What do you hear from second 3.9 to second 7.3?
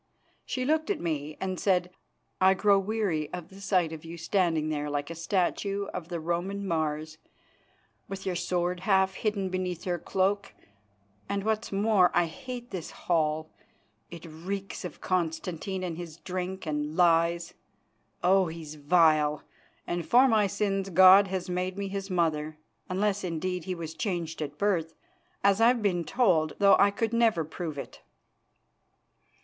of you standing there like a statue of the Roman Mars,